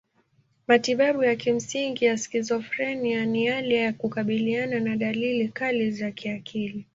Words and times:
Matibabu 0.67 1.23
ya 1.23 1.35
kimsingi 1.35 2.05
ya 2.05 2.17
skizofrenia 2.17 3.25
ni 3.25 3.45
yale 3.45 3.75
ya 3.75 3.93
kukabiliana 3.93 4.79
na 4.79 4.95
dalili 4.97 5.47
kali 5.49 5.91
za 5.91 6.11
kiakili. 6.11 6.85